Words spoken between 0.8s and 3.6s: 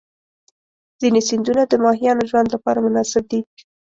ځینې سیندونه د ماهیانو ژوند لپاره مناسب دي.